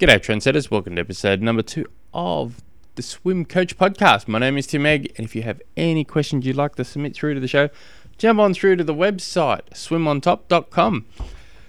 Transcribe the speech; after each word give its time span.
G'day, 0.00 0.18
trendsetters. 0.18 0.70
Welcome 0.70 0.96
to 0.96 1.02
episode 1.02 1.42
number 1.42 1.60
two 1.60 1.84
of 2.14 2.62
the 2.94 3.02
Swim 3.02 3.44
Coach 3.44 3.76
Podcast. 3.76 4.28
My 4.28 4.38
name 4.38 4.56
is 4.56 4.66
Tim 4.66 4.86
Egg, 4.86 5.12
and 5.18 5.26
if 5.26 5.36
you 5.36 5.42
have 5.42 5.60
any 5.76 6.04
questions 6.04 6.46
you'd 6.46 6.56
like 6.56 6.76
to 6.76 6.84
submit 6.86 7.14
through 7.14 7.34
to 7.34 7.40
the 7.40 7.46
show, 7.46 7.68
jump 8.16 8.40
on 8.40 8.54
through 8.54 8.76
to 8.76 8.84
the 8.84 8.94
website 8.94 9.60
swimontop.com. 9.74 11.04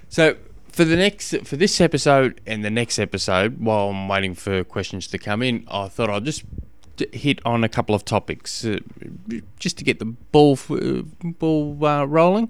So, 0.08 0.38
for 0.70 0.86
the 0.86 0.96
next 0.96 1.46
for 1.46 1.58
this 1.58 1.82
episode 1.82 2.40
and 2.48 2.64
the 2.64 2.70
next 2.70 3.00
episode, 3.00 3.60
while 3.60 3.90
I'm 3.90 4.08
waiting 4.08 4.34
for 4.34 4.64
questions 4.64 5.08
to 5.08 5.18
come 5.18 5.44
in, 5.44 5.68
I 5.70 5.90
thought 5.90 6.10
I'd 6.10 6.24
just 6.24 6.46
hit 7.12 7.46
on 7.46 7.66
a 7.66 7.70
couple 7.70 7.94
of 7.94 8.06
topics 8.06 8.64
uh, 8.64 8.78
just 9.60 9.78
to 9.80 9.84
get 9.84 10.00
the 10.00 10.06
ball 10.06 10.58
uh, 10.70 11.02
ball 11.22 11.86
uh, 11.86 12.06
rolling. 12.06 12.48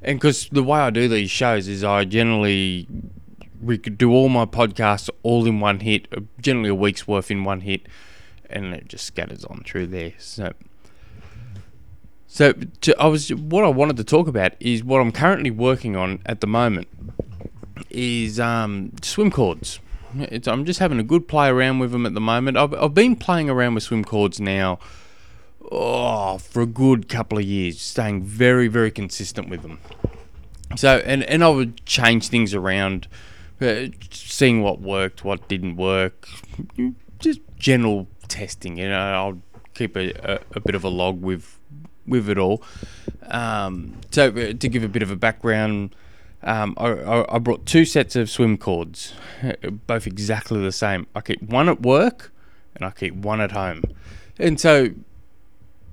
And 0.00 0.18
because 0.18 0.48
the 0.48 0.62
way 0.62 0.80
I 0.80 0.88
do 0.88 1.08
these 1.08 1.30
shows 1.30 1.68
is 1.68 1.84
I 1.84 2.06
generally 2.06 2.88
we 3.64 3.78
could 3.78 3.98
do 3.98 4.12
all 4.12 4.28
my 4.28 4.44
podcasts 4.44 5.08
all 5.22 5.46
in 5.46 5.60
one 5.60 5.80
hit, 5.80 6.06
uh, 6.16 6.20
generally 6.40 6.68
a 6.68 6.74
week's 6.74 7.08
worth 7.08 7.30
in 7.30 7.44
one 7.44 7.62
hit, 7.62 7.86
and 8.50 8.74
it 8.74 8.88
just 8.88 9.04
scatters 9.04 9.44
on 9.44 9.62
through 9.64 9.86
there. 9.88 10.12
So, 10.18 10.52
so 12.26 12.52
to, 12.52 13.00
I 13.00 13.06
was 13.06 13.30
what 13.30 13.64
I 13.64 13.68
wanted 13.68 13.96
to 13.96 14.04
talk 14.04 14.28
about 14.28 14.52
is 14.60 14.84
what 14.84 15.00
I'm 15.00 15.12
currently 15.12 15.50
working 15.50 15.96
on 15.96 16.20
at 16.26 16.40
the 16.40 16.46
moment 16.46 16.88
is 17.90 18.38
um, 18.38 18.92
swim 19.02 19.30
cords. 19.30 19.80
It's, 20.16 20.46
I'm 20.46 20.64
just 20.64 20.78
having 20.78 21.00
a 21.00 21.02
good 21.02 21.26
play 21.26 21.48
around 21.48 21.80
with 21.80 21.90
them 21.90 22.06
at 22.06 22.14
the 22.14 22.20
moment. 22.20 22.56
I've, 22.56 22.72
I've 22.74 22.94
been 22.94 23.16
playing 23.16 23.50
around 23.50 23.74
with 23.74 23.82
swim 23.82 24.04
cords 24.04 24.40
now 24.40 24.78
oh, 25.72 26.38
for 26.38 26.62
a 26.62 26.66
good 26.66 27.08
couple 27.08 27.38
of 27.38 27.44
years, 27.44 27.80
staying 27.80 28.22
very, 28.22 28.68
very 28.68 28.90
consistent 28.90 29.48
with 29.48 29.62
them. 29.62 29.80
So, 30.76 30.98
and, 31.04 31.22
and 31.24 31.42
I 31.42 31.48
would 31.48 31.84
change 31.84 32.28
things 32.28 32.54
around 32.54 33.08
uh, 33.60 33.86
seeing 34.10 34.62
what 34.62 34.80
worked, 34.80 35.24
what 35.24 35.48
didn't 35.48 35.76
work, 35.76 36.28
just 37.18 37.40
general 37.58 38.06
testing. 38.28 38.78
You 38.78 38.88
know, 38.88 38.98
I'll 38.98 39.42
keep 39.74 39.96
a, 39.96 40.12
a, 40.32 40.40
a 40.56 40.60
bit 40.60 40.74
of 40.74 40.84
a 40.84 40.88
log 40.88 41.20
with 41.20 41.58
with 42.06 42.28
it 42.28 42.38
all. 42.38 42.62
Um, 43.28 44.00
so 44.10 44.28
uh, 44.28 44.52
to 44.52 44.68
give 44.68 44.84
a 44.84 44.88
bit 44.88 45.02
of 45.02 45.10
a 45.10 45.16
background, 45.16 45.94
um, 46.42 46.74
I, 46.76 47.24
I, 47.28 47.38
brought 47.38 47.64
two 47.64 47.86
sets 47.86 48.16
of 48.16 48.28
swim 48.28 48.58
cords, 48.58 49.14
both 49.86 50.06
exactly 50.06 50.60
the 50.60 50.72
same. 50.72 51.06
I 51.14 51.22
keep 51.22 51.42
one 51.42 51.68
at 51.68 51.80
work, 51.80 52.32
and 52.76 52.84
I 52.84 52.90
keep 52.90 53.14
one 53.14 53.40
at 53.40 53.52
home, 53.52 53.82
and 54.38 54.60
so 54.60 54.90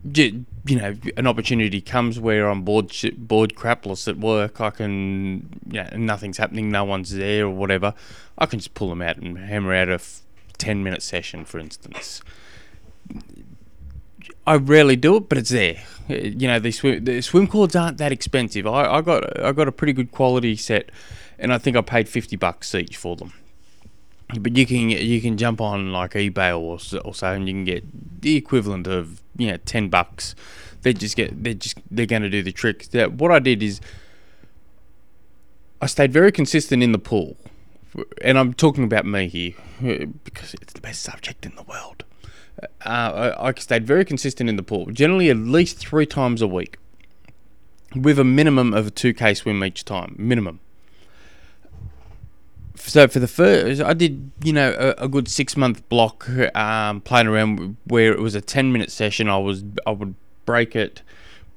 you 0.03 0.45
know, 0.69 0.95
an 1.17 1.27
opportunity 1.27 1.81
comes 1.81 2.19
where 2.19 2.49
I'm 2.49 2.63
bored, 2.63 2.91
bored 3.17 3.55
crapless 3.55 4.07
at 4.07 4.17
work. 4.17 4.59
I 4.59 4.71
can, 4.71 5.61
yeah, 5.67 5.95
nothing's 5.95 6.37
happening, 6.37 6.69
no 6.69 6.83
one's 6.83 7.13
there 7.13 7.45
or 7.45 7.51
whatever. 7.51 7.93
I 8.37 8.45
can 8.47 8.59
just 8.59 8.73
pull 8.73 8.89
them 8.89 9.01
out 9.01 9.17
and 9.17 9.37
hammer 9.37 9.73
out 9.73 9.89
a 9.89 9.95
f- 9.95 10.21
ten 10.57 10.83
minute 10.83 11.03
session, 11.03 11.45
for 11.45 11.59
instance. 11.59 12.21
I 14.47 14.55
rarely 14.55 14.95
do 14.95 15.17
it, 15.17 15.29
but 15.29 15.37
it's 15.37 15.51
there. 15.51 15.83
Uh, 16.09 16.15
you 16.15 16.47
know, 16.47 16.59
the 16.59 16.71
swim 16.71 17.05
the 17.05 17.21
swim 17.21 17.47
cords 17.47 17.75
aren't 17.75 17.99
that 17.99 18.11
expensive. 18.11 18.65
I, 18.65 18.85
I 18.85 19.01
got 19.01 19.39
I 19.39 19.51
got 19.51 19.67
a 19.67 19.71
pretty 19.71 19.93
good 19.93 20.11
quality 20.11 20.55
set, 20.55 20.89
and 21.37 21.53
I 21.53 21.59
think 21.59 21.77
I 21.77 21.81
paid 21.81 22.09
fifty 22.09 22.35
bucks 22.35 22.73
each 22.73 22.97
for 22.97 23.15
them 23.15 23.33
but 24.39 24.55
you 24.55 24.65
can 24.65 24.89
you 24.89 25.21
can 25.21 25.37
jump 25.37 25.59
on 25.59 25.91
like 25.91 26.11
eBay 26.11 26.57
or, 26.57 26.79
or 27.03 27.13
so, 27.13 27.27
and 27.27 27.47
you 27.47 27.53
can 27.53 27.65
get 27.65 28.21
the 28.21 28.35
equivalent 28.35 28.87
of 28.87 29.20
you 29.37 29.47
know 29.47 29.57
ten 29.57 29.89
bucks. 29.89 30.35
They 30.81 30.93
just 30.93 31.15
get 31.15 31.43
they 31.43 31.53
just 31.53 31.77
they're 31.89 32.05
going 32.05 32.23
to 32.23 32.29
do 32.29 32.41
the 32.41 32.51
trick. 32.51 32.89
That 32.89 33.13
what 33.13 33.31
I 33.31 33.39
did 33.39 33.61
is 33.61 33.81
I 35.81 35.87
stayed 35.87 36.11
very 36.11 36.31
consistent 36.31 36.83
in 36.83 36.91
the 36.91 36.99
pool, 36.99 37.37
and 38.21 38.37
I'm 38.37 38.53
talking 38.53 38.83
about 38.83 39.05
me 39.05 39.27
here 39.27 39.53
because 40.23 40.53
it's 40.55 40.73
the 40.73 40.81
best 40.81 41.01
subject 41.01 41.45
in 41.45 41.55
the 41.55 41.63
world. 41.63 42.03
Uh, 42.85 43.33
I, 43.39 43.47
I 43.47 43.53
stayed 43.53 43.87
very 43.87 44.05
consistent 44.05 44.49
in 44.49 44.55
the 44.55 44.63
pool, 44.63 44.87
generally 44.87 45.29
at 45.29 45.37
least 45.37 45.77
three 45.77 46.05
times 46.05 46.41
a 46.41 46.47
week, 46.47 46.77
with 47.95 48.19
a 48.19 48.23
minimum 48.23 48.73
of 48.73 48.87
a 48.87 48.91
two 48.91 49.13
k 49.13 49.33
swim 49.33 49.63
each 49.63 49.85
time, 49.85 50.15
minimum 50.17 50.59
so 52.75 53.07
for 53.07 53.19
the 53.19 53.27
first, 53.27 53.81
I 53.81 53.93
did 53.93 54.31
you 54.43 54.53
know 54.53 54.75
a, 54.77 55.05
a 55.05 55.07
good 55.07 55.27
six 55.27 55.57
month 55.57 55.87
block 55.89 56.29
um, 56.55 57.01
playing 57.01 57.27
around 57.27 57.77
where 57.85 58.11
it 58.11 58.19
was 58.19 58.35
a 58.35 58.41
ten 58.41 58.71
minute 58.71 58.91
session. 58.91 59.27
I 59.27 59.37
was 59.37 59.63
I 59.85 59.91
would 59.91 60.15
break 60.45 60.75
it, 60.75 61.01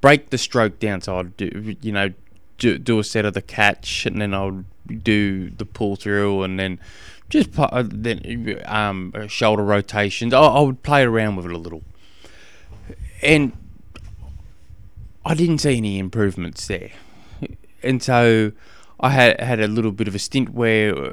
break 0.01 0.29
the 0.29 0.37
stroke 0.37 0.79
down. 0.79 1.01
So 1.01 1.19
I'd 1.19 1.37
do 1.37 1.75
you 1.81 1.91
know 1.91 2.13
do, 2.57 2.77
do 2.77 2.99
a 2.99 3.03
set 3.03 3.25
of 3.25 3.33
the 3.33 3.41
catch 3.41 4.05
and 4.05 4.21
then 4.21 4.33
I 4.33 4.45
would 4.45 5.03
do 5.03 5.49
the 5.49 5.65
pull 5.65 5.95
through 5.95 6.43
and 6.43 6.59
then 6.59 6.79
just 7.29 7.49
uh, 7.57 7.83
then 7.85 8.61
um, 8.65 9.13
shoulder 9.27 9.63
rotations. 9.63 10.33
I, 10.33 10.41
I 10.41 10.61
would 10.61 10.83
play 10.83 11.03
around 11.03 11.37
with 11.37 11.45
it 11.45 11.51
a 11.51 11.57
little, 11.57 11.83
and 13.21 13.51
I 15.25 15.33
didn't 15.33 15.59
see 15.59 15.77
any 15.77 15.97
improvements 15.97 16.67
there, 16.67 16.91
and 17.81 18.01
so 18.01 18.51
I 18.99 19.09
had 19.09 19.39
had 19.39 19.59
a 19.59 19.67
little 19.67 19.91
bit 19.91 20.07
of 20.07 20.15
a 20.15 20.19
stint 20.19 20.49
where, 20.49 20.97
uh, 20.97 21.11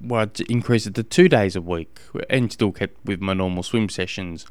where 0.00 0.22
I'd 0.22 0.40
increased 0.42 0.86
it 0.86 0.94
to 0.94 1.02
two 1.02 1.28
days 1.28 1.56
a 1.56 1.60
week 1.60 1.98
and 2.30 2.52
still 2.52 2.72
kept 2.72 3.04
with 3.04 3.20
my 3.20 3.34
normal 3.34 3.62
swim 3.62 3.88
sessions. 3.88 4.46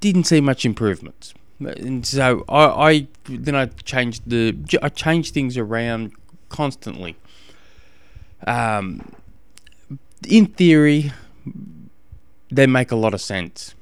Didn't 0.00 0.24
see 0.24 0.40
much 0.40 0.64
improvements, 0.64 1.34
and 1.58 2.06
so 2.06 2.44
I, 2.48 2.64
I 2.90 3.08
then 3.24 3.54
I 3.54 3.66
changed 3.66 4.22
the 4.26 4.56
I 4.82 4.88
changed 4.88 5.32
things 5.32 5.56
around 5.56 6.12
constantly. 6.48 7.16
Um, 8.46 9.12
in 10.28 10.46
theory, 10.46 11.12
they 12.50 12.66
make 12.66 12.92
a 12.92 12.96
lot 12.96 13.14
of 13.14 13.20
sense 13.20 13.75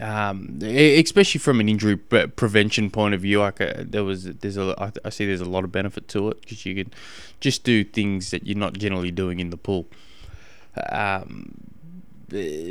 um, 0.00 0.58
especially 0.62 1.38
from 1.38 1.60
an 1.60 1.68
injury 1.68 1.96
prevention 1.96 2.90
point 2.90 3.14
of 3.14 3.20
view, 3.20 3.40
like 3.40 3.60
uh, 3.60 3.74
there 3.78 4.04
was 4.04 4.24
there's 4.24 4.56
a 4.56 4.92
I 5.04 5.10
see 5.10 5.26
there's 5.26 5.40
a 5.40 5.44
lot 5.44 5.64
of 5.64 5.72
benefit 5.72 6.08
to 6.08 6.28
it 6.30 6.40
because 6.40 6.64
you 6.64 6.74
can 6.74 6.92
just 7.40 7.64
do 7.64 7.84
things 7.84 8.30
that 8.30 8.46
you're 8.46 8.58
not 8.58 8.74
generally 8.74 9.10
doing 9.10 9.40
in 9.40 9.50
the 9.50 9.56
pool. 9.56 9.86
Um, 10.90 11.54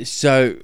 so 0.03 0.57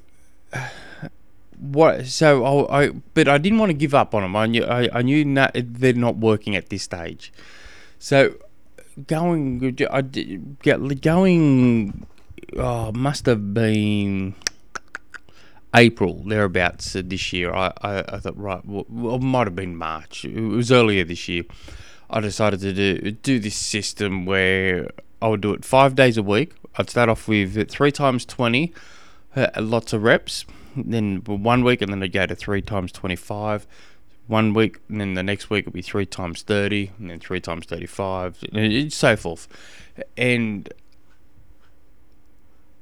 what? 1.59 2.05
So 2.07 2.43
I, 2.45 2.83
I, 2.83 2.89
but 3.13 3.27
I 3.27 3.37
didn't 3.37 3.59
want 3.59 3.69
to 3.71 3.77
give 3.77 3.93
up 3.93 4.15
on 4.15 4.21
them. 4.23 4.35
I 4.35 4.45
knew 4.45 4.63
I, 4.63 4.89
I 4.93 5.01
knew 5.01 5.25
not, 5.25 5.51
they're 5.55 5.93
not 5.93 6.17
working 6.17 6.55
at 6.55 6.69
this 6.69 6.83
stage. 6.83 7.33
So 7.99 8.35
going, 9.07 9.77
I 9.91 10.01
did, 10.01 10.59
going, 11.01 12.05
oh, 12.57 12.91
must 12.93 13.25
have 13.25 13.53
been 13.53 14.35
April 15.75 16.23
thereabouts 16.25 16.95
uh, 16.95 17.01
this 17.05 17.31
year. 17.31 17.53
I, 17.53 17.71
I, 17.81 17.99
I 17.99 18.17
thought 18.19 18.37
right, 18.37 18.65
well, 18.65 19.15
it 19.15 19.21
might 19.21 19.47
have 19.47 19.55
been 19.55 19.75
March. 19.75 20.25
It 20.25 20.39
was 20.39 20.71
earlier 20.71 21.03
this 21.03 21.27
year. 21.27 21.43
I 22.09 22.19
decided 22.21 22.59
to 22.61 22.73
do 22.73 23.11
do 23.11 23.39
this 23.39 23.55
system 23.55 24.25
where 24.25 24.89
I 25.21 25.27
would 25.27 25.41
do 25.41 25.53
it 25.53 25.63
five 25.63 25.93
days 25.95 26.17
a 26.17 26.23
week. 26.23 26.53
I'd 26.77 26.89
start 26.89 27.09
off 27.09 27.27
with 27.27 27.69
three 27.69 27.91
times 27.91 28.25
twenty, 28.25 28.73
uh, 29.35 29.49
lots 29.57 29.93
of 29.93 30.03
reps. 30.03 30.45
Then 30.75 31.17
one 31.25 31.63
week, 31.63 31.81
and 31.81 31.91
then 31.91 32.01
I'd 32.01 32.13
go 32.13 32.25
to 32.25 32.35
three 32.35 32.61
times 32.61 32.91
twenty-five. 32.91 33.67
One 34.27 34.53
week, 34.53 34.79
and 34.89 35.01
then 35.01 35.15
the 35.15 35.23
next 35.23 35.49
week 35.49 35.65
would 35.65 35.73
be 35.73 35.81
three 35.81 36.05
times 36.05 36.43
thirty, 36.43 36.91
and 36.99 37.09
then 37.09 37.19
three 37.19 37.41
times 37.41 37.65
thirty-five, 37.65 38.43
and 38.53 38.93
so 38.93 39.15
forth. 39.15 39.47
And 40.15 40.71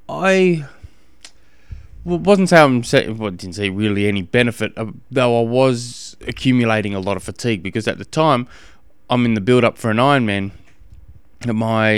I 0.09 0.65
well, 2.07 2.19
wasn't 2.19 2.47
say 2.47 2.61
I'm 2.61 2.85
saying, 2.85 3.17
well, 3.17 3.31
didn't 3.31 3.55
see 3.55 3.69
really 3.69 4.07
any 4.07 4.21
benefit, 4.21 4.71
uh, 4.77 4.85
though 5.11 5.41
I 5.41 5.43
was 5.43 6.15
accumulating 6.25 6.95
a 6.95 7.01
lot 7.01 7.17
of 7.17 7.23
fatigue 7.23 7.61
because 7.61 7.85
at 7.85 7.97
the 7.97 8.05
time 8.05 8.47
I'm 9.09 9.25
in 9.25 9.33
the 9.33 9.41
build 9.41 9.65
up 9.65 9.77
for 9.77 9.91
an 9.91 9.97
Ironman. 9.97 10.51
My, 11.45 11.91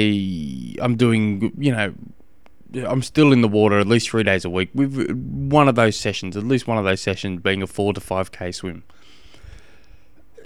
I'm 0.82 0.96
doing, 0.98 1.54
you 1.60 1.72
know, 1.72 1.94
I'm 2.88 3.04
still 3.04 3.32
in 3.32 3.42
the 3.42 3.48
water 3.48 3.80
at 3.80 3.86
least 3.86 4.10
three 4.10 4.24
days 4.24 4.44
a 4.46 4.50
week 4.50 4.70
with 4.74 5.12
one 5.12 5.70
of 5.70 5.76
those 5.76 5.96
sessions, 5.96 6.36
at 6.36 6.44
least 6.44 6.68
one 6.68 6.80
of 6.80 6.86
those 6.86 7.02
sessions 7.02 7.42
being 7.42 7.62
a 7.62 7.68
four 7.68 7.94
to 7.94 8.02
five 8.02 8.32
k 8.32 8.52
swim. 8.52 8.84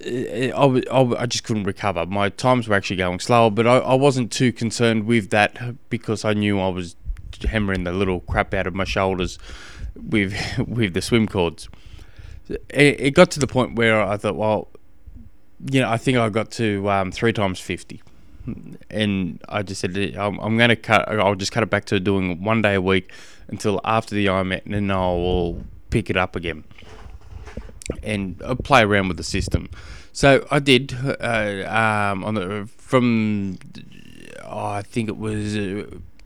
I, 0.05 0.51
I, 1.17 1.25
just 1.25 1.45
couldn't 1.45 1.63
recover. 1.63 2.05
My 2.05 2.27
times 2.27 2.67
were 2.67 2.75
actually 2.75 2.97
going 2.97 3.21
slower, 3.21 3.49
but 3.49 3.65
I 3.65 3.93
wasn't 3.93 4.33
too 4.33 4.51
concerned 4.51 5.05
with 5.05 5.29
that 5.29 5.89
because 5.89 6.25
I 6.25 6.33
knew 6.33 6.59
I 6.59 6.67
was 6.67 6.97
hammering 7.41 7.83
the 7.83 7.91
little 7.91 8.21
crap 8.21 8.53
out 8.53 8.67
of 8.67 8.75
my 8.75 8.83
shoulders 8.83 9.39
with 9.95 10.35
with 10.67 10.93
the 10.93 11.01
swim 11.01 11.27
cords. 11.27 11.69
It, 12.49 12.99
it 12.99 13.11
got 13.13 13.31
to 13.31 13.39
the 13.39 13.47
point 13.47 13.75
where 13.75 14.01
I 14.01 14.17
thought, 14.17 14.35
well, 14.35 14.67
you 15.71 15.81
know, 15.81 15.89
I 15.89 15.97
think 15.97 16.17
I 16.17 16.29
got 16.29 16.51
to 16.51 16.89
um, 16.89 17.11
three 17.11 17.33
times 17.33 17.59
fifty, 17.59 18.01
and 18.89 19.41
I 19.49 19.63
just 19.63 19.81
said 19.81 19.95
I'm, 20.17 20.39
I'm 20.39 20.57
going 20.57 20.69
to 20.69 20.75
cut. 20.75 21.07
I'll 21.09 21.35
just 21.35 21.51
cut 21.51 21.63
it 21.63 21.69
back 21.69 21.85
to 21.85 21.99
doing 21.99 22.43
one 22.43 22.61
day 22.61 22.75
a 22.75 22.81
week 22.81 23.11
until 23.47 23.79
after 23.83 24.15
the 24.15 24.27
Ironman, 24.27 24.65
and 24.65 24.73
then 24.73 24.91
I 24.91 24.97
will 24.97 25.63
pick 25.89 26.09
it 26.09 26.17
up 26.17 26.35
again 26.35 26.63
and 28.01 28.41
I'll 28.45 28.55
play 28.55 28.81
around 28.83 29.07
with 29.07 29.17
the 29.17 29.23
system. 29.23 29.69
So 30.11 30.45
I 30.51 30.59
did 30.59 30.95
uh, 31.19 31.65
um, 31.67 32.23
on 32.23 32.35
the 32.35 32.69
from 32.77 33.57
oh, 34.43 34.65
I 34.65 34.81
think 34.83 35.09
it 35.09 35.17
was. 35.17 35.55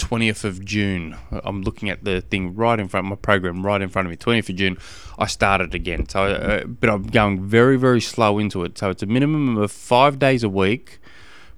Uh, 0.08 0.16
20th 0.16 0.44
of 0.44 0.64
June. 0.64 1.18
I'm 1.32 1.62
looking 1.62 1.90
at 1.90 2.04
the 2.04 2.22
thing 2.22 2.56
right 2.56 2.80
in 2.80 2.88
front 2.88 3.06
of 3.06 3.10
my 3.10 3.16
program, 3.16 3.66
right 3.66 3.82
in 3.82 3.90
front 3.90 4.06
of 4.06 4.10
me. 4.10 4.18
20th 4.18 4.50
of 4.50 4.56
June, 4.56 4.78
I 5.18 5.28
started 5.28 5.76
again. 5.76 6.08
So, 6.08 6.24
uh, 6.24 6.66
but 6.66 6.90
I'm 6.90 7.04
going 7.04 7.42
very, 7.42 7.78
very 7.78 8.02
slow 8.02 8.40
into 8.40 8.64
it. 8.64 8.78
So 8.78 8.90
it's 8.90 9.04
a 9.04 9.06
minimum 9.06 9.58
of 9.58 9.72
five 9.72 10.20
days 10.20 10.44
a 10.44 10.50
week. 10.50 11.00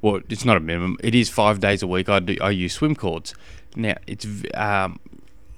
Well, 0.01 0.21
it's 0.29 0.45
not 0.45 0.57
a 0.57 0.59
minimum. 0.59 0.97
It 1.03 1.13
is 1.13 1.29
five 1.29 1.59
days 1.59 1.83
a 1.83 1.87
week. 1.87 2.09
I 2.09 2.19
do. 2.19 2.37
I 2.41 2.51
use 2.51 2.73
swim 2.73 2.95
cords. 2.95 3.35
Now 3.75 3.95
it's. 4.07 4.25
Um, 4.53 4.99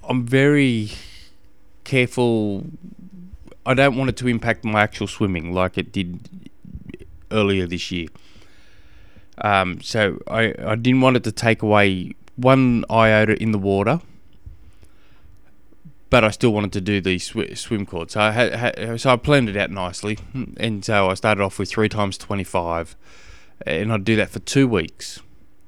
I'm 0.08 0.26
very 0.26 0.90
careful. 1.84 2.66
I 3.64 3.74
don't 3.74 3.96
want 3.96 4.10
it 4.10 4.16
to 4.16 4.28
impact 4.28 4.64
my 4.64 4.82
actual 4.82 5.06
swimming 5.06 5.54
like 5.54 5.78
it 5.78 5.92
did 5.92 6.28
earlier 7.30 7.66
this 7.66 7.92
year. 7.92 8.08
Um, 9.38 9.80
so 9.80 10.20
I, 10.26 10.54
I 10.58 10.74
didn't 10.74 11.00
want 11.00 11.16
it 11.16 11.24
to 11.24 11.32
take 11.32 11.62
away 11.62 12.14
one 12.36 12.84
iota 12.90 13.40
in 13.42 13.52
the 13.52 13.58
water, 13.58 14.00
but 16.10 16.24
I 16.24 16.30
still 16.30 16.52
wanted 16.52 16.72
to 16.72 16.80
do 16.80 17.00
the 17.00 17.18
sw- 17.18 17.54
swim 17.54 17.86
cord. 17.86 18.10
So 18.10 18.20
I 18.20 18.30
had, 18.30 18.52
had, 18.54 19.00
so 19.00 19.10
I 19.10 19.16
planned 19.16 19.48
it 19.48 19.56
out 19.56 19.70
nicely, 19.70 20.18
and 20.56 20.84
so 20.84 21.08
I 21.08 21.14
started 21.14 21.42
off 21.42 21.58
with 21.58 21.70
three 21.70 21.88
times 21.88 22.18
twenty 22.18 22.44
five, 22.44 22.96
and 23.66 23.92
I'd 23.92 24.04
do 24.04 24.16
that 24.16 24.30
for 24.30 24.40
two 24.40 24.68
weeks. 24.68 25.20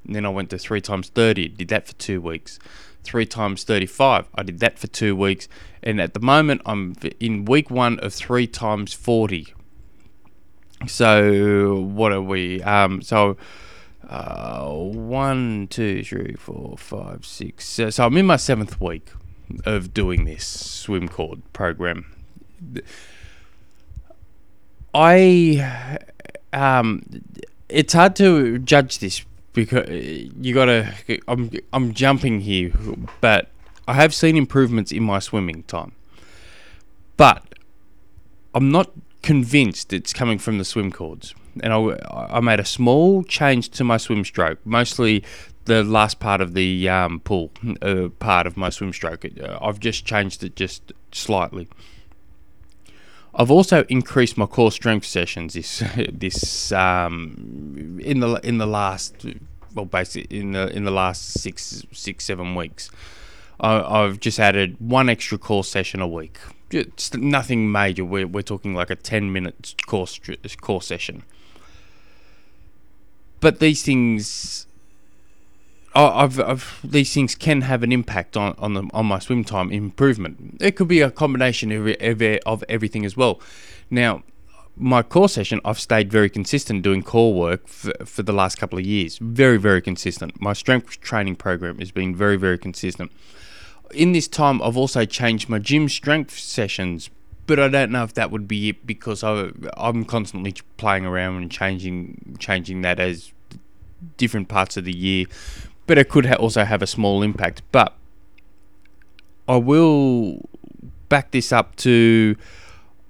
And 0.06 0.14
then 0.14 0.26
I 0.26 0.28
went 0.28 0.50
to 0.50 0.58
three 0.58 0.82
times 0.82 1.08
thirty, 1.08 1.48
did 1.48 1.68
that 1.68 1.86
for 1.86 1.94
two 1.94 2.20
weeks. 2.20 2.58
Three 3.04 3.26
times 3.26 3.64
thirty 3.64 3.86
five, 3.86 4.28
I 4.34 4.42
did 4.42 4.60
that 4.60 4.78
for 4.78 4.86
two 4.86 5.14
weeks, 5.16 5.48
and 5.82 6.00
at 6.00 6.14
the 6.14 6.20
moment 6.20 6.62
I'm 6.66 6.94
in 7.20 7.44
week 7.44 7.70
one 7.70 7.98
of 8.00 8.12
three 8.14 8.46
times 8.46 8.92
forty. 8.92 9.54
So 10.86 11.80
what 11.80 12.12
are 12.12 12.20
we? 12.20 12.62
Um, 12.62 13.00
so 13.00 13.38
uh, 14.08 14.68
one, 14.68 15.66
two, 15.68 16.02
three, 16.04 16.34
four, 16.34 16.76
five, 16.78 17.24
six. 17.24 17.66
So, 17.66 17.90
so 17.90 18.06
I'm 18.06 18.16
in 18.16 18.26
my 18.26 18.36
seventh 18.36 18.80
week 18.80 19.08
of 19.64 19.92
doing 19.92 20.24
this 20.24 20.46
swim 20.46 21.08
cord 21.08 21.42
program. 21.52 22.14
I 24.94 26.00
um, 26.52 27.02
it's 27.68 27.92
hard 27.92 28.16
to 28.16 28.58
judge 28.58 29.00
this 29.00 29.24
because 29.52 29.88
you 29.90 30.54
gotta. 30.54 30.94
I'm 31.26 31.50
I'm 31.72 31.94
jumping 31.94 32.40
here, 32.40 32.72
but 33.20 33.48
I 33.88 33.94
have 33.94 34.14
seen 34.14 34.36
improvements 34.36 34.92
in 34.92 35.02
my 35.02 35.18
swimming 35.18 35.64
time, 35.64 35.92
but 37.16 37.42
I'm 38.54 38.70
not 38.70 38.92
convinced 39.24 39.94
it's 39.94 40.12
coming 40.12 40.38
from 40.38 40.58
the 40.58 40.64
swim 40.64 40.92
cords. 40.92 41.34
And 41.62 41.72
I, 41.72 41.98
I 42.10 42.40
made 42.40 42.60
a 42.60 42.64
small 42.64 43.24
change 43.24 43.70
to 43.70 43.82
my 43.82 43.96
swim 43.96 44.22
stroke, 44.22 44.58
mostly 44.66 45.24
the 45.64 45.82
last 45.82 46.20
part 46.20 46.42
of 46.42 46.52
the 46.52 46.88
um, 46.90 47.20
pool 47.20 47.50
uh, 47.80 48.08
part 48.18 48.46
of 48.46 48.58
my 48.58 48.68
swim 48.68 48.92
stroke. 48.92 49.24
Uh, 49.24 49.58
I've 49.62 49.80
just 49.80 50.04
changed 50.04 50.44
it 50.44 50.56
just 50.56 50.92
slightly. 51.10 51.68
I've 53.34 53.50
also 53.50 53.84
increased 53.84 54.36
my 54.36 54.46
core 54.46 54.70
strength 54.70 55.06
sessions 55.06 55.54
this 55.54 55.82
this 56.12 56.70
um, 56.72 57.98
in 58.02 58.20
the 58.20 58.34
in 58.46 58.58
the 58.58 58.66
last 58.66 59.24
well 59.74 59.86
basically 59.86 60.38
in 60.38 60.52
the 60.52 60.68
in 60.68 60.84
the 60.84 60.90
last 60.90 61.40
six 61.40 61.82
six 61.92 62.24
seven 62.24 62.54
weeks. 62.54 62.90
I, 63.58 64.02
I've 64.02 64.20
just 64.20 64.38
added 64.38 64.76
one 64.80 65.08
extra 65.08 65.38
core 65.38 65.64
session 65.64 66.02
a 66.02 66.08
week 66.08 66.38
it's 66.74 67.14
nothing 67.14 67.70
major. 67.70 68.04
We're, 68.04 68.26
we're 68.26 68.42
talking 68.42 68.74
like 68.74 68.90
a 68.90 68.96
10 68.96 69.32
minute 69.32 69.74
course, 69.86 70.20
course 70.60 70.86
session. 70.86 71.22
But 73.40 73.60
these 73.60 73.82
things, 73.82 74.66
I've, 75.94 76.40
I've, 76.40 76.80
these 76.82 77.12
things 77.12 77.34
can 77.34 77.62
have 77.62 77.82
an 77.82 77.92
impact 77.92 78.36
on 78.36 78.54
on, 78.58 78.74
the, 78.74 78.88
on 78.92 79.06
my 79.06 79.18
swim 79.18 79.44
time 79.44 79.70
improvement. 79.70 80.56
It 80.60 80.76
could 80.76 80.88
be 80.88 81.00
a 81.00 81.10
combination 81.10 81.70
of, 81.72 81.86
of 82.46 82.64
everything 82.68 83.04
as 83.04 83.16
well. 83.16 83.40
Now, 83.90 84.22
my 84.76 85.02
core 85.02 85.28
session, 85.28 85.60
I've 85.64 85.78
stayed 85.78 86.10
very 86.10 86.28
consistent 86.28 86.82
doing 86.82 87.02
core 87.02 87.32
work 87.32 87.68
for, 87.68 87.92
for 88.04 88.22
the 88.22 88.32
last 88.32 88.56
couple 88.56 88.78
of 88.78 88.84
years. 88.84 89.18
Very, 89.18 89.56
very 89.56 89.80
consistent. 89.80 90.40
My 90.40 90.52
strength 90.52 91.00
training 91.00 91.36
program 91.36 91.78
has 91.78 91.90
been 91.90 92.14
very, 92.16 92.36
very 92.36 92.58
consistent 92.58 93.12
in 93.92 94.12
this 94.12 94.28
time, 94.28 94.62
I've 94.62 94.76
also 94.76 95.04
changed 95.04 95.48
my 95.48 95.58
gym 95.58 95.88
strength 95.88 96.38
sessions, 96.38 97.10
but 97.46 97.58
I 97.58 97.68
don't 97.68 97.90
know 97.90 98.04
if 98.04 98.14
that 98.14 98.30
would 98.30 98.48
be 98.48 98.70
it 98.70 98.86
because 98.86 99.22
I, 99.22 99.50
I'm 99.76 100.04
constantly 100.04 100.54
playing 100.76 101.04
around 101.04 101.36
and 101.36 101.50
changing 101.50 102.36
changing 102.38 102.82
that 102.82 102.98
as 102.98 103.32
different 104.16 104.48
parts 104.48 104.76
of 104.76 104.84
the 104.84 104.96
year. 104.96 105.26
But 105.86 105.98
it 105.98 106.08
could 106.08 106.26
ha- 106.26 106.36
also 106.36 106.64
have 106.64 106.82
a 106.82 106.86
small 106.86 107.22
impact. 107.22 107.62
But 107.70 107.94
I 109.46 109.56
will 109.56 110.48
back 111.08 111.30
this 111.32 111.52
up 111.52 111.76
to 111.76 112.36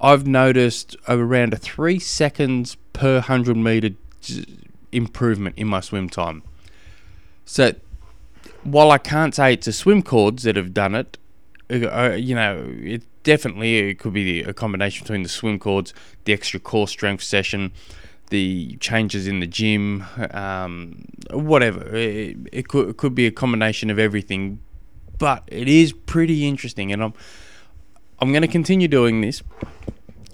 I've 0.00 0.26
noticed 0.26 0.96
around 1.08 1.54
a 1.54 1.56
three 1.56 1.98
seconds 1.98 2.76
per 2.92 3.20
hundred 3.20 3.56
meter 3.56 3.90
improvement 4.92 5.56
in 5.56 5.68
my 5.68 5.80
swim 5.80 6.08
time. 6.08 6.42
So 7.44 7.72
while 8.64 8.90
I 8.90 8.98
can't 8.98 9.34
say 9.34 9.54
it's 9.54 9.66
the 9.66 9.72
swim 9.72 10.02
cords 10.02 10.42
that 10.42 10.56
have 10.56 10.74
done 10.74 10.94
it, 10.94 11.18
uh, 11.70 11.86
uh, 11.86 12.14
you 12.18 12.34
know, 12.34 12.66
it 12.82 13.02
definitely 13.22 13.90
it 13.90 13.98
could 13.98 14.12
be 14.12 14.42
a 14.42 14.52
combination 14.52 15.04
between 15.04 15.22
the 15.22 15.28
swim 15.28 15.58
cords, 15.58 15.94
the 16.24 16.32
extra 16.32 16.60
core 16.60 16.88
strength 16.88 17.22
session, 17.22 17.72
the 18.30 18.76
changes 18.80 19.26
in 19.26 19.40
the 19.40 19.46
gym, 19.46 20.04
um, 20.32 21.04
whatever. 21.30 21.94
It, 21.94 22.36
it, 22.52 22.68
could 22.68 22.90
it 22.90 22.96
could 22.96 23.14
be 23.14 23.26
a 23.26 23.30
combination 23.30 23.90
of 23.90 23.98
everything, 23.98 24.60
but 25.18 25.44
it 25.46 25.68
is 25.68 25.92
pretty 25.92 26.46
interesting, 26.46 26.92
and 26.92 27.02
I'm 27.02 27.14
I'm 28.18 28.32
going 28.32 28.42
to 28.42 28.48
continue 28.48 28.88
doing 28.88 29.20
this. 29.20 29.42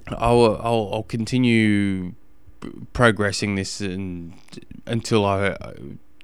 I'll, 0.09 0.61
I'll, 0.63 0.91
I'll 0.93 1.03
continue 1.05 2.15
progressing 2.93 3.55
this 3.55 3.81
and, 3.81 4.35
until 4.87 5.25
I 5.25 5.57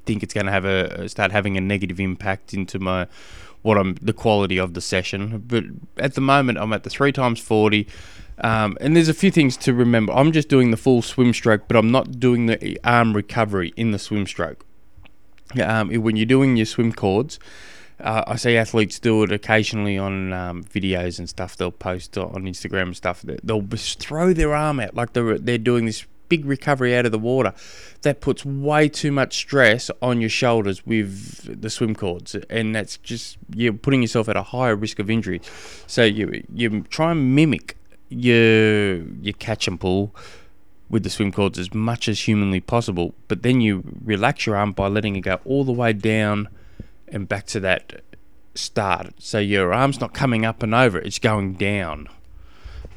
think 0.06 0.22
it's 0.22 0.34
going 0.34 0.46
to 0.46 0.52
have 0.52 0.64
a 0.64 1.08
start 1.08 1.32
having 1.32 1.56
a 1.56 1.60
negative 1.60 2.00
impact 2.00 2.54
into 2.54 2.78
my 2.78 3.06
what 3.62 3.76
I'm 3.76 3.94
the 4.00 4.12
quality 4.12 4.58
of 4.58 4.74
the 4.74 4.80
session. 4.80 5.42
But 5.46 5.64
at 5.98 6.14
the 6.14 6.20
moment, 6.20 6.58
I'm 6.58 6.72
at 6.72 6.84
the 6.84 6.90
three 6.90 7.12
times 7.12 7.40
forty. 7.40 7.86
Um, 8.38 8.76
and 8.82 8.94
there's 8.94 9.08
a 9.08 9.14
few 9.14 9.30
things 9.30 9.56
to 9.58 9.72
remember. 9.72 10.12
I'm 10.12 10.30
just 10.30 10.48
doing 10.48 10.70
the 10.70 10.76
full 10.76 11.00
swim 11.00 11.32
stroke, 11.32 11.68
but 11.68 11.76
I'm 11.76 11.90
not 11.90 12.20
doing 12.20 12.46
the 12.46 12.78
arm 12.84 13.14
recovery 13.14 13.72
in 13.76 13.92
the 13.92 13.98
swim 13.98 14.26
stroke. 14.26 14.64
Um, 15.62 15.90
when 16.02 16.16
you're 16.16 16.26
doing 16.26 16.56
your 16.56 16.66
swim 16.66 16.92
cords, 16.92 17.38
uh, 17.98 18.24
I 18.26 18.36
see 18.36 18.56
athletes 18.58 18.98
do 18.98 19.22
it 19.22 19.32
occasionally 19.32 19.96
on 19.96 20.34
um, 20.34 20.64
videos 20.64 21.18
and 21.18 21.28
stuff. 21.28 21.56
They'll 21.56 21.70
post 21.70 22.18
on 22.18 22.44
Instagram 22.44 22.82
and 22.82 22.96
stuff. 22.96 23.25
They'll 23.42 23.62
just 23.62 24.00
throw 24.00 24.34
their 24.34 24.54
arm 24.54 24.80
out 24.80 24.94
like 24.94 25.14
they're 25.14 25.38
they're 25.38 25.56
doing 25.56 25.86
this 25.86 26.04
big 26.28 26.45
recovery 26.45 26.97
out 26.97 27.06
of 27.06 27.12
the 27.12 27.18
water. 27.18 27.52
That 28.02 28.21
puts 28.21 28.45
way 28.45 28.88
too 28.88 29.12
much 29.12 29.35
stress 29.35 29.90
on 30.00 30.21
your 30.21 30.30
shoulders 30.30 30.87
with 30.87 31.61
the 31.61 31.71
swim 31.71 31.95
cords, 31.95 32.35
and 32.49 32.75
that's 32.75 32.97
just 32.99 33.38
you're 33.54 33.73
putting 33.73 34.02
yourself 34.02 34.28
at 34.28 34.37
a 34.37 34.42
higher 34.42 34.76
risk 34.76 34.99
of 34.99 35.11
injury. 35.11 35.40
So 35.87 36.04
you 36.04 36.45
you 36.52 36.83
try 36.83 37.12
and 37.12 37.35
mimic 37.35 37.76
your 38.09 38.97
your 38.97 39.35
catch 39.38 39.66
and 39.66 39.80
pull 39.80 40.14
with 40.88 41.02
the 41.02 41.11
swim 41.11 41.33
cords 41.33 41.59
as 41.59 41.75
much 41.75 42.09
as 42.09 42.21
humanly 42.21 42.61
possible, 42.61 43.14
but 43.28 43.42
then 43.42 43.61
you 43.61 43.83
relax 44.04 44.47
your 44.47 44.56
arm 44.56 44.73
by 44.73 44.87
letting 44.87 45.16
it 45.16 45.23
go 45.23 45.40
all 45.45 45.64
the 45.64 45.73
way 45.73 45.92
down 45.92 46.49
and 47.09 47.28
back 47.28 47.47
to 47.47 47.61
that 47.61 48.02
start. 48.54 49.14
So 49.18 49.38
your 49.38 49.73
arm's 49.73 50.00
not 50.00 50.14
coming 50.14 50.45
up 50.45 50.62
and 50.62 50.75
over; 50.75 50.99
it's 50.99 51.18
going 51.18 51.54
down, 51.54 52.09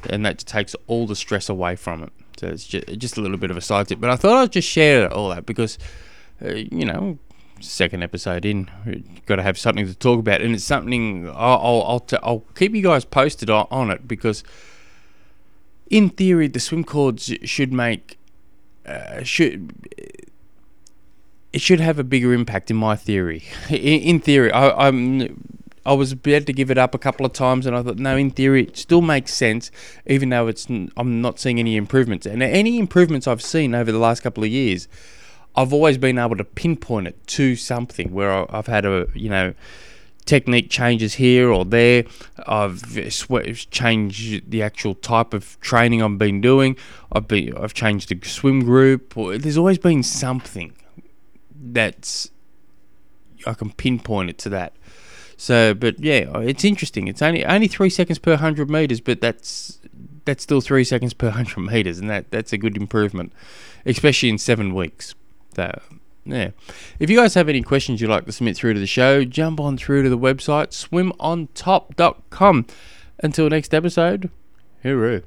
and 0.08 0.24
that 0.24 0.38
takes 0.38 0.76
all 0.86 1.06
the 1.06 1.16
stress 1.16 1.48
away 1.48 1.74
from 1.76 2.04
it. 2.04 2.12
So 2.40 2.46
it's 2.46 2.66
just, 2.66 2.86
just 2.98 3.18
a 3.18 3.20
little 3.20 3.36
bit 3.36 3.50
of 3.50 3.58
a 3.58 3.60
side 3.60 3.88
tip. 3.88 4.00
But 4.00 4.08
I 4.08 4.16
thought 4.16 4.38
I'd 4.38 4.52
just 4.52 4.66
share 4.66 5.12
all 5.12 5.28
that 5.28 5.44
because, 5.44 5.76
uh, 6.42 6.54
you 6.54 6.86
know, 6.86 7.18
second 7.60 8.02
episode 8.02 8.46
in, 8.46 8.70
got 9.26 9.36
to 9.36 9.42
have 9.42 9.58
something 9.58 9.86
to 9.86 9.94
talk 9.94 10.18
about, 10.18 10.40
and 10.40 10.54
it's 10.54 10.64
something 10.64 11.28
I'll 11.28 11.58
I'll 11.58 11.82
I'll, 11.86 12.00
t- 12.00 12.16
I'll 12.22 12.44
keep 12.54 12.74
you 12.74 12.82
guys 12.82 13.04
posted 13.04 13.50
on, 13.50 13.66
on, 13.70 13.90
it 13.90 14.08
because, 14.08 14.42
in 15.90 16.08
theory, 16.08 16.48
the 16.48 16.60
swim 16.60 16.82
cords 16.82 17.30
should 17.44 17.74
make 17.74 18.18
uh, 18.86 19.22
should 19.22 19.74
it 21.52 21.60
should 21.60 21.80
have 21.80 21.98
a 21.98 22.04
bigger 22.04 22.32
impact 22.32 22.70
in 22.70 22.78
my 22.78 22.96
theory. 22.96 23.44
In, 23.68 23.76
in 23.76 24.20
theory, 24.20 24.50
I, 24.50 24.88
I'm 24.88 25.59
I 25.84 25.94
was 25.94 26.12
about 26.12 26.46
to 26.46 26.52
give 26.52 26.70
it 26.70 26.78
up 26.78 26.94
a 26.94 26.98
couple 26.98 27.24
of 27.24 27.32
times, 27.32 27.66
and 27.66 27.74
I 27.74 27.82
thought, 27.82 27.98
no, 27.98 28.16
in 28.16 28.30
theory, 28.30 28.64
it 28.64 28.76
still 28.76 29.00
makes 29.00 29.32
sense, 29.32 29.70
even 30.06 30.28
though 30.28 30.46
it's 30.46 30.68
I'm 30.68 31.22
not 31.22 31.38
seeing 31.38 31.58
any 31.58 31.76
improvements. 31.76 32.26
And 32.26 32.42
any 32.42 32.78
improvements 32.78 33.26
I've 33.26 33.42
seen 33.42 33.74
over 33.74 33.90
the 33.90 33.98
last 33.98 34.20
couple 34.20 34.44
of 34.44 34.50
years, 34.50 34.88
I've 35.56 35.72
always 35.72 35.98
been 35.98 36.18
able 36.18 36.36
to 36.36 36.44
pinpoint 36.44 37.08
it 37.08 37.26
to 37.28 37.56
something 37.56 38.12
where 38.12 38.54
I've 38.54 38.66
had 38.66 38.84
a 38.84 39.06
you 39.14 39.30
know 39.30 39.54
technique 40.26 40.70
changes 40.70 41.14
here 41.14 41.50
or 41.50 41.64
there. 41.64 42.04
I've 42.46 42.82
changed 43.70 44.50
the 44.50 44.62
actual 44.62 44.94
type 44.94 45.34
of 45.34 45.58
training 45.60 46.02
I've 46.02 46.18
been 46.18 46.40
doing. 46.40 46.76
I've 47.10 47.26
been 47.26 47.56
I've 47.56 47.74
changed 47.74 48.10
the 48.10 48.28
swim 48.28 48.64
group. 48.64 49.14
There's 49.14 49.56
always 49.56 49.78
been 49.78 50.02
something 50.02 50.74
that's 51.54 52.30
I 53.46 53.54
can 53.54 53.72
pinpoint 53.72 54.30
it 54.30 54.38
to 54.38 54.48
that. 54.50 54.74
So, 55.40 55.72
but 55.72 55.98
yeah, 55.98 56.30
oh, 56.34 56.40
it's 56.40 56.66
interesting. 56.66 57.08
It's 57.08 57.22
only 57.22 57.46
only 57.46 57.66
three 57.66 57.88
seconds 57.88 58.18
per 58.18 58.36
hundred 58.36 58.68
meters, 58.68 59.00
but 59.00 59.22
that's 59.22 59.78
that's 60.26 60.42
still 60.42 60.60
three 60.60 60.84
seconds 60.84 61.14
per 61.14 61.30
hundred 61.38 61.60
meters, 61.60 61.98
and 61.98 62.10
that 62.10 62.30
that's 62.30 62.52
a 62.52 62.58
good 62.58 62.76
improvement, 62.76 63.32
especially 63.86 64.28
in 64.28 64.36
seven 64.36 64.74
weeks. 64.74 65.14
So, 65.56 65.80
yeah. 66.26 66.50
If 66.98 67.08
you 67.08 67.16
guys 67.16 67.32
have 67.32 67.48
any 67.48 67.62
questions 67.62 68.02
you'd 68.02 68.10
like 68.10 68.26
to 68.26 68.32
submit 68.32 68.54
through 68.54 68.74
to 68.74 68.80
the 68.80 68.86
show, 68.86 69.24
jump 69.24 69.60
on 69.60 69.78
through 69.78 70.02
to 70.02 70.10
the 70.10 70.18
website 70.18 70.72
swimontop.com. 70.72 72.66
Until 73.22 73.48
next 73.48 73.72
episode, 73.72 74.28
hooroo. 74.84 75.22